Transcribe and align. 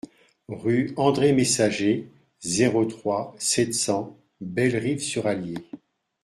Rue 0.47 0.93
Andre 0.97 1.31
Messager, 1.31 2.07
zéro 2.41 2.85
trois, 2.85 3.35
sept 3.37 3.75
cents 3.75 4.17
Bellerive-sur-Allier 4.41 5.59